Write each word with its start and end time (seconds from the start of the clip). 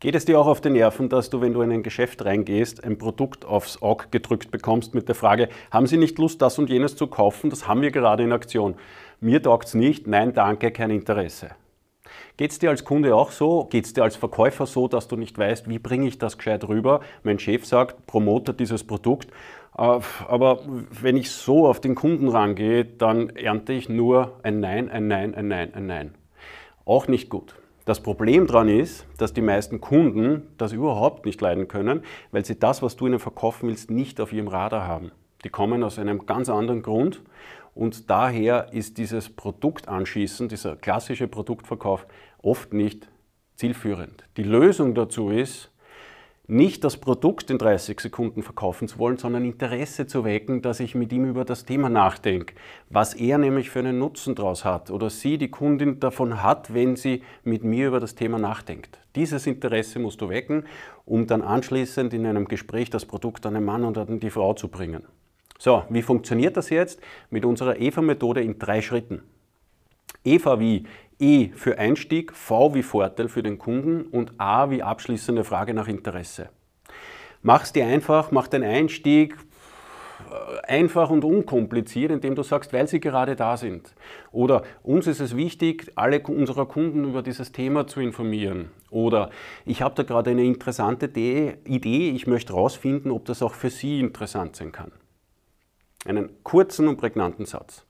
Geht 0.00 0.14
es 0.14 0.24
dir 0.24 0.40
auch 0.40 0.46
auf 0.46 0.62
die 0.62 0.70
Nerven, 0.70 1.10
dass 1.10 1.28
du, 1.28 1.42
wenn 1.42 1.52
du 1.52 1.60
in 1.60 1.70
ein 1.70 1.82
Geschäft 1.82 2.24
reingehst, 2.24 2.82
ein 2.84 2.96
Produkt 2.96 3.44
aufs 3.44 3.82
Auge 3.82 4.06
gedrückt 4.10 4.50
bekommst 4.50 4.94
mit 4.94 5.08
der 5.08 5.14
Frage, 5.14 5.50
haben 5.70 5.86
Sie 5.86 5.98
nicht 5.98 6.18
Lust, 6.18 6.40
das 6.40 6.58
und 6.58 6.70
jenes 6.70 6.96
zu 6.96 7.06
kaufen? 7.06 7.50
Das 7.50 7.68
haben 7.68 7.82
wir 7.82 7.90
gerade 7.90 8.22
in 8.22 8.32
Aktion. 8.32 8.76
Mir 9.20 9.42
taugt 9.42 9.66
es 9.68 9.74
nicht, 9.74 10.06
nein, 10.06 10.32
danke, 10.32 10.70
kein 10.70 10.88
Interesse. 10.88 11.50
Geht 12.38 12.52
es 12.52 12.58
dir 12.58 12.70
als 12.70 12.86
Kunde 12.86 13.14
auch 13.14 13.30
so? 13.30 13.64
Geht 13.64 13.84
es 13.84 13.92
dir 13.92 14.02
als 14.02 14.16
Verkäufer 14.16 14.64
so, 14.64 14.88
dass 14.88 15.06
du 15.06 15.16
nicht 15.16 15.36
weißt, 15.36 15.68
wie 15.68 15.78
bringe 15.78 16.08
ich 16.08 16.16
das 16.16 16.38
gescheit 16.38 16.66
rüber? 16.66 17.00
Mein 17.22 17.38
Chef 17.38 17.66
sagt, 17.66 18.06
promote 18.06 18.54
dieses 18.54 18.84
Produkt. 18.84 19.28
Äh, 19.76 20.00
aber 20.26 20.60
wenn 21.02 21.18
ich 21.18 21.30
so 21.30 21.66
auf 21.66 21.78
den 21.78 21.94
Kunden 21.94 22.30
rangehe, 22.30 22.86
dann 22.86 23.28
ernte 23.36 23.74
ich 23.74 23.90
nur 23.90 24.40
ein 24.44 24.60
Nein, 24.60 24.88
ein 24.88 25.08
Nein, 25.08 25.34
ein 25.34 25.48
Nein, 25.48 25.74
ein 25.74 25.86
Nein. 25.86 26.14
Auch 26.86 27.06
nicht 27.06 27.28
gut. 27.28 27.54
Das 27.84 28.00
Problem 28.00 28.46
daran 28.46 28.68
ist, 28.68 29.06
dass 29.16 29.32
die 29.32 29.40
meisten 29.40 29.80
Kunden 29.80 30.48
das 30.58 30.72
überhaupt 30.72 31.24
nicht 31.24 31.40
leiden 31.40 31.66
können, 31.66 32.02
weil 32.30 32.44
sie 32.44 32.58
das, 32.58 32.82
was 32.82 32.96
du 32.96 33.06
ihnen 33.06 33.18
verkaufen 33.18 33.68
willst, 33.68 33.90
nicht 33.90 34.20
auf 34.20 34.32
ihrem 34.32 34.48
Radar 34.48 34.86
haben. 34.86 35.12
Die 35.44 35.48
kommen 35.48 35.82
aus 35.82 35.98
einem 35.98 36.26
ganz 36.26 36.50
anderen 36.50 36.82
Grund 36.82 37.22
und 37.74 38.10
daher 38.10 38.72
ist 38.72 38.98
dieses 38.98 39.30
Produktanschießen, 39.30 40.48
dieser 40.48 40.76
klassische 40.76 41.28
Produktverkauf 41.28 42.06
oft 42.42 42.74
nicht 42.74 43.08
zielführend. 43.54 44.24
Die 44.36 44.42
Lösung 44.42 44.94
dazu 44.94 45.30
ist, 45.30 45.70
nicht 46.50 46.84
das 46.84 46.96
Produkt 46.96 47.50
in 47.50 47.58
30 47.58 48.00
Sekunden 48.00 48.42
verkaufen 48.42 48.88
zu 48.88 48.98
wollen, 48.98 49.16
sondern 49.16 49.44
Interesse 49.44 50.06
zu 50.06 50.24
wecken, 50.24 50.62
dass 50.62 50.80
ich 50.80 50.94
mit 50.94 51.12
ihm 51.12 51.24
über 51.24 51.44
das 51.44 51.64
Thema 51.64 51.88
nachdenke, 51.88 52.54
was 52.88 53.14
er 53.14 53.38
nämlich 53.38 53.70
für 53.70 53.78
einen 53.78 53.98
Nutzen 53.98 54.34
daraus 54.34 54.64
hat 54.64 54.90
oder 54.90 55.10
sie, 55.10 55.38
die 55.38 55.50
Kundin, 55.50 56.00
davon 56.00 56.42
hat, 56.42 56.74
wenn 56.74 56.96
sie 56.96 57.22
mit 57.44 57.62
mir 57.62 57.88
über 57.88 58.00
das 58.00 58.14
Thema 58.14 58.38
nachdenkt. 58.38 58.98
Dieses 59.14 59.46
Interesse 59.46 59.98
musst 59.98 60.20
du 60.20 60.28
wecken, 60.28 60.64
um 61.04 61.26
dann 61.26 61.42
anschließend 61.42 62.12
in 62.14 62.26
einem 62.26 62.46
Gespräch 62.46 62.90
das 62.90 63.06
Produkt 63.06 63.46
an 63.46 63.54
den 63.54 63.64
Mann 63.64 63.84
und 63.84 63.96
an 63.96 64.20
die 64.20 64.30
Frau 64.30 64.54
zu 64.54 64.68
bringen. 64.68 65.04
So, 65.58 65.84
wie 65.88 66.02
funktioniert 66.02 66.56
das 66.56 66.70
jetzt? 66.70 67.00
Mit 67.30 67.44
unserer 67.44 67.78
EVA-Methode 67.78 68.42
in 68.42 68.58
drei 68.58 68.82
Schritten. 68.82 69.22
EVA 70.24 70.58
wie 70.58 70.84
E 71.20 71.50
für 71.54 71.78
Einstieg, 71.78 72.34
V 72.34 72.74
wie 72.74 72.82
Vorteil 72.82 73.28
für 73.28 73.42
den 73.42 73.58
Kunden 73.58 74.02
und 74.02 74.32
A 74.38 74.70
wie 74.70 74.82
abschließende 74.82 75.44
Frage 75.44 75.74
nach 75.74 75.86
Interesse. 75.86 76.48
Mach 77.42 77.62
es 77.62 77.72
dir 77.72 77.86
einfach, 77.86 78.30
mach 78.32 78.48
den 78.48 78.62
Einstieg 78.62 79.36
äh, 80.30 80.66
einfach 80.66 81.10
und 81.10 81.24
unkompliziert, 81.24 82.10
indem 82.10 82.34
du 82.34 82.42
sagst, 82.42 82.72
weil 82.72 82.88
sie 82.88 83.00
gerade 83.00 83.36
da 83.36 83.56
sind. 83.56 83.94
Oder 84.32 84.62
uns 84.82 85.06
ist 85.06 85.20
es 85.20 85.36
wichtig, 85.36 85.92
alle 85.94 86.20
unserer 86.20 86.66
Kunden 86.66 87.04
über 87.04 87.22
dieses 87.22 87.52
Thema 87.52 87.86
zu 87.86 88.00
informieren. 88.00 88.70
Oder 88.90 89.30
ich 89.64 89.82
habe 89.82 89.94
da 89.94 90.02
gerade 90.02 90.30
eine 90.30 90.44
interessante 90.44 91.06
Idee, 91.06 92.10
ich 92.10 92.26
möchte 92.26 92.54
herausfinden, 92.54 93.10
ob 93.10 93.24
das 93.26 93.42
auch 93.42 93.54
für 93.54 93.70
Sie 93.70 94.00
interessant 94.00 94.56
sein 94.56 94.72
kann. 94.72 94.92
Einen 96.06 96.42
kurzen 96.44 96.88
und 96.88 96.96
prägnanten 96.96 97.44
Satz. 97.44 97.86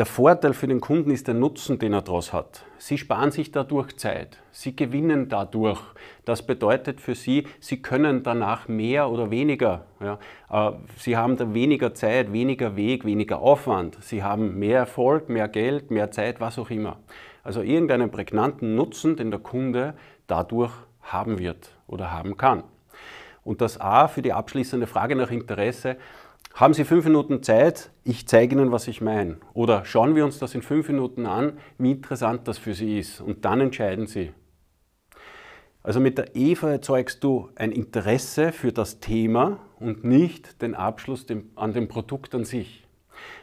Der 0.00 0.06
Vorteil 0.06 0.54
für 0.54 0.66
den 0.66 0.80
Kunden 0.80 1.10
ist 1.10 1.26
der 1.26 1.34
Nutzen, 1.34 1.78
den 1.78 1.92
er 1.92 2.00
daraus 2.00 2.32
hat. 2.32 2.64
Sie 2.78 2.96
sparen 2.96 3.32
sich 3.32 3.52
dadurch 3.52 3.98
Zeit. 3.98 4.38
Sie 4.50 4.74
gewinnen 4.74 5.28
dadurch. 5.28 5.78
Das 6.24 6.40
bedeutet 6.40 7.02
für 7.02 7.14
Sie, 7.14 7.46
Sie 7.60 7.82
können 7.82 8.22
danach 8.22 8.66
mehr 8.66 9.10
oder 9.10 9.30
weniger. 9.30 9.84
Ja, 10.00 10.18
äh, 10.50 10.72
Sie 10.96 11.18
haben 11.18 11.36
da 11.36 11.52
weniger 11.52 11.92
Zeit, 11.92 12.32
weniger 12.32 12.76
Weg, 12.76 13.04
weniger 13.04 13.40
Aufwand. 13.40 13.98
Sie 14.02 14.22
haben 14.22 14.58
mehr 14.58 14.78
Erfolg, 14.78 15.28
mehr 15.28 15.48
Geld, 15.48 15.90
mehr 15.90 16.10
Zeit, 16.10 16.40
was 16.40 16.58
auch 16.58 16.70
immer. 16.70 16.96
Also 17.44 17.60
irgendeinen 17.60 18.10
prägnanten 18.10 18.74
Nutzen, 18.76 19.16
den 19.16 19.30
der 19.30 19.40
Kunde 19.40 19.92
dadurch 20.26 20.72
haben 21.02 21.38
wird 21.38 21.76
oder 21.86 22.10
haben 22.10 22.38
kann. 22.38 22.64
Und 23.44 23.60
das 23.60 23.78
A 23.78 24.08
für 24.08 24.22
die 24.22 24.32
abschließende 24.32 24.86
Frage 24.86 25.14
nach 25.14 25.30
Interesse 25.30 25.98
haben 26.54 26.74
Sie 26.74 26.84
fünf 26.84 27.04
Minuten 27.04 27.42
Zeit? 27.42 27.90
Ich 28.04 28.26
zeige 28.26 28.54
Ihnen, 28.54 28.72
was 28.72 28.88
ich 28.88 29.00
meine. 29.00 29.38
Oder 29.54 29.84
schauen 29.84 30.14
wir 30.14 30.24
uns 30.24 30.38
das 30.38 30.54
in 30.54 30.62
fünf 30.62 30.88
Minuten 30.88 31.26
an, 31.26 31.58
wie 31.78 31.92
interessant 31.92 32.46
das 32.48 32.58
für 32.58 32.74
Sie 32.74 32.98
ist. 32.98 33.20
Und 33.20 33.44
dann 33.44 33.60
entscheiden 33.60 34.06
Sie. 34.06 34.32
Also 35.82 36.00
mit 36.00 36.18
der 36.18 36.36
EVA 36.36 36.72
erzeugst 36.72 37.24
du 37.24 37.48
ein 37.54 37.72
Interesse 37.72 38.52
für 38.52 38.72
das 38.72 39.00
Thema 39.00 39.60
und 39.78 40.04
nicht 40.04 40.60
den 40.60 40.74
Abschluss 40.74 41.24
an 41.56 41.72
dem 41.72 41.88
Produkt 41.88 42.34
an 42.34 42.44
sich. 42.44 42.86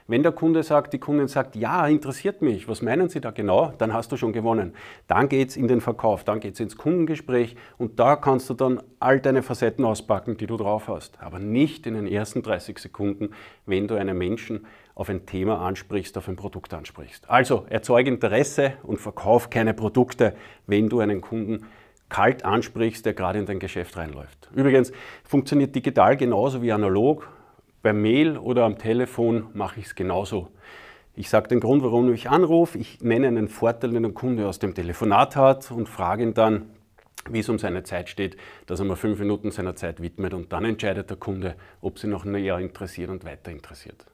Wenn 0.10 0.24
der 0.24 0.32
Kunde 0.32 0.64
sagt, 0.64 0.94
die 0.94 1.00
Kundin 1.00 1.28
sagt, 1.28 1.58
ja, 1.58 1.86
interessiert 1.86 2.42
mich, 2.42 2.70
was 2.70 2.82
meinen 2.82 3.10
Sie 3.10 3.20
da 3.20 3.32
genau, 3.32 3.74
dann 3.78 3.94
hast 3.94 4.10
du 4.12 4.16
schon 4.16 4.32
gewonnen. 4.32 4.74
Dann 5.08 5.28
geht 5.28 5.50
es 5.50 5.58
in 5.58 5.68
den 5.68 5.82
Verkauf, 5.82 6.24
dann 6.24 6.40
geht 6.40 6.54
es 6.54 6.62
ins 6.62 6.78
Kundengespräch 6.78 7.58
und 7.78 8.00
da 8.00 8.16
kannst 8.16 8.50
du 8.50 8.54
dann 8.54 8.82
all 9.02 9.20
deine 9.20 9.44
Facetten 9.44 9.84
auspacken, 9.84 10.38
die 10.38 10.48
du 10.48 10.56
drauf 10.56 10.88
hast. 10.88 11.22
Aber 11.22 11.40
nicht 11.40 11.86
in 11.86 11.96
den 11.96 12.08
ersten 12.08 12.42
30 12.42 12.80
Sekunden, 12.80 13.32
wenn 13.66 13.90
du 13.90 13.96
einen 13.96 14.18
Menschen 14.18 14.66
auf 14.96 15.10
ein 15.10 15.26
Thema 15.26 15.60
ansprichst, 15.60 16.18
auf 16.18 16.30
ein 16.30 16.38
Produkt 16.38 16.74
ansprichst. 16.74 17.30
Also 17.30 17.66
erzeuge 17.70 18.10
Interesse 18.10 18.74
und 18.84 19.02
verkauf 19.02 19.50
keine 19.50 19.74
Produkte, 19.74 20.36
wenn 20.68 20.88
du 20.88 21.02
einen 21.02 21.20
Kunden 21.20 21.66
kalt 22.08 22.46
ansprichst, 22.46 23.06
der 23.06 23.14
gerade 23.14 23.40
in 23.40 23.46
dein 23.46 23.60
Geschäft 23.60 23.98
reinläuft. 23.98 24.50
Übrigens 24.56 24.94
funktioniert 25.26 25.76
digital 25.76 26.16
genauso 26.16 26.62
wie 26.62 26.72
analog 26.72 27.28
per 27.88 27.94
Mail 27.94 28.38
oder 28.38 28.66
am 28.66 28.78
Telefon 28.78 29.48
mache 29.54 29.80
ich 29.80 29.86
es 29.86 29.96
genauso. 29.96 30.50
Ich 31.16 31.30
sage 31.30 31.48
den 31.48 31.62
Grund, 31.62 31.84
warum 31.84 32.12
ich 32.14 32.30
anrufe, 32.30 32.78
ich 32.78 33.00
nenne 33.00 33.30
einen 33.30 33.48
Vorteil, 33.48 33.92
den 33.92 34.04
der 34.04 34.12
Kunde 34.12 34.46
aus 34.46 34.60
dem 34.60 34.76
Telefonat 34.76 35.38
hat 35.38 35.72
und 35.72 35.88
frage 35.88 36.24
ihn 36.24 36.34
dann, 36.34 36.66
wie 37.30 37.40
es 37.40 37.48
um 37.48 37.58
seine 37.58 37.84
Zeit 37.84 38.10
steht, 38.10 38.36
dass 38.66 38.82
er 38.82 38.86
mir 38.86 38.98
fünf 38.98 39.20
Minuten 39.20 39.52
seiner 39.52 39.78
Zeit 39.78 40.02
widmet 40.02 40.34
und 40.34 40.52
dann 40.52 40.66
entscheidet 40.66 41.10
der 41.10 41.16
Kunde, 41.16 41.56
ob 41.80 41.98
sie 41.98 42.08
noch 42.08 42.26
näher 42.26 42.60
interessiert 42.60 43.10
und 43.10 43.24
weiter 43.24 43.52
interessiert. 43.52 44.06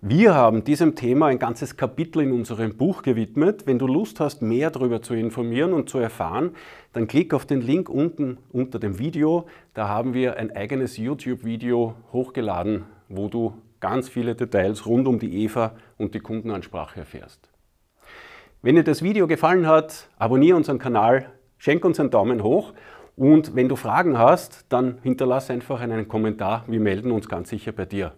Wir 0.00 0.32
haben 0.32 0.62
diesem 0.62 0.94
Thema 0.94 1.26
ein 1.26 1.40
ganzes 1.40 1.76
Kapitel 1.76 2.22
in 2.22 2.30
unserem 2.30 2.76
Buch 2.76 3.02
gewidmet. 3.02 3.66
Wenn 3.66 3.80
du 3.80 3.88
Lust 3.88 4.20
hast, 4.20 4.42
mehr 4.42 4.70
darüber 4.70 5.02
zu 5.02 5.12
informieren 5.12 5.72
und 5.72 5.90
zu 5.90 5.98
erfahren, 5.98 6.54
dann 6.92 7.08
klick 7.08 7.34
auf 7.34 7.46
den 7.46 7.60
Link 7.60 7.88
unten 7.88 8.38
unter 8.52 8.78
dem 8.78 9.00
Video. 9.00 9.48
Da 9.74 9.88
haben 9.88 10.14
wir 10.14 10.36
ein 10.36 10.54
eigenes 10.54 10.98
YouTube-Video 10.98 11.96
hochgeladen, 12.12 12.84
wo 13.08 13.26
du 13.26 13.54
ganz 13.80 14.08
viele 14.08 14.36
Details 14.36 14.86
rund 14.86 15.08
um 15.08 15.18
die 15.18 15.42
EVA 15.42 15.74
und 15.96 16.14
die 16.14 16.20
Kundenansprache 16.20 17.00
erfährst. 17.00 17.50
Wenn 18.62 18.76
dir 18.76 18.84
das 18.84 19.02
Video 19.02 19.26
gefallen 19.26 19.66
hat, 19.66 20.10
abonniere 20.16 20.56
unseren 20.56 20.78
Kanal, 20.78 21.26
schenk 21.56 21.84
uns 21.84 21.98
einen 21.98 22.12
Daumen 22.12 22.44
hoch 22.44 22.72
und 23.16 23.56
wenn 23.56 23.68
du 23.68 23.74
Fragen 23.74 24.16
hast, 24.16 24.64
dann 24.68 24.98
hinterlass 25.02 25.50
einfach 25.50 25.80
einen 25.80 26.06
Kommentar. 26.06 26.62
Wir 26.68 26.78
melden 26.78 27.10
uns 27.10 27.28
ganz 27.28 27.48
sicher 27.48 27.72
bei 27.72 27.84
dir. 27.84 28.12